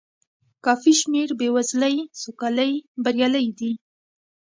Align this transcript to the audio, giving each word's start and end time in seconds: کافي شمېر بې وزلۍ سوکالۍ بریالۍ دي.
کافي 0.65 0.91
شمېر 1.01 1.29
بې 1.39 1.47
وزلۍ 1.55 1.95
سوکالۍ 2.21 2.71
بریالۍ 3.03 3.47
دي. 3.59 3.71